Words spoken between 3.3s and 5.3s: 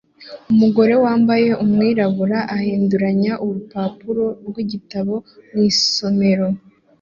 urupapuro rwigitabo